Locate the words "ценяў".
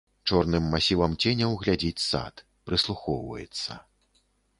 1.25-1.53